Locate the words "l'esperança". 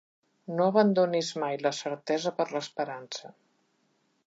2.55-3.33